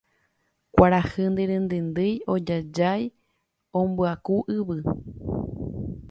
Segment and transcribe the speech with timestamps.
[0.73, 3.03] kuarahy ndirindindin ojajái
[3.79, 4.79] ombyaku yvy